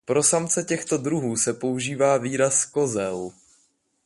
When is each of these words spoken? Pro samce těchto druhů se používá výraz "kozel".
Pro 0.05 0.23
samce 0.23 0.63
těchto 0.63 0.97
druhů 0.97 1.35
se 1.37 1.53
používá 1.53 2.17
výraz 2.17 2.65
"kozel". 2.65 3.31